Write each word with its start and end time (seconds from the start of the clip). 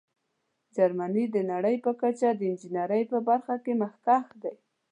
جرمني 0.75 1.25
د 1.31 1.37
نړۍ 1.51 1.75
په 1.85 1.91
کچه 2.01 2.29
د 2.35 2.41
انجینیرۍ 2.51 3.03
په 3.11 3.17
برخه 3.27 3.55
کې 3.63 3.73
مخکښ 3.81 4.25
دی. 4.41 4.55